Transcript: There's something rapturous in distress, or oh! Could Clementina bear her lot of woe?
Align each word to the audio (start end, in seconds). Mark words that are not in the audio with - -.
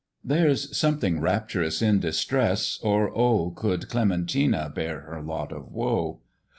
There's 0.23 0.75
something 0.75 1.19
rapturous 1.19 1.79
in 1.79 1.99
distress, 1.99 2.79
or 2.81 3.15
oh! 3.15 3.51
Could 3.51 3.87
Clementina 3.87 4.71
bear 4.73 5.01
her 5.01 5.21
lot 5.21 5.51
of 5.51 5.71
woe? 5.71 6.21